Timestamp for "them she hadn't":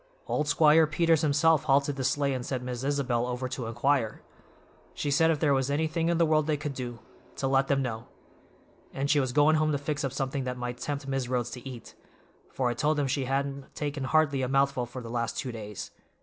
12.97-13.75